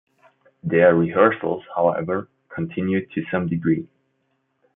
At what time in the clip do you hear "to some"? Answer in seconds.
3.11-3.47